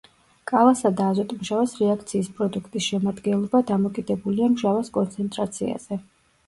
[0.51, 6.03] კალასა და აზოტმჟავას რეაქციის პროდუქტის შემადგენლობა დამოკიდებულია მჟავას კონცენტრაციაზე.